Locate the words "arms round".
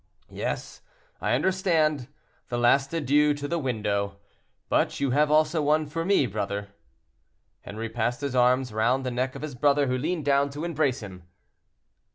8.35-9.05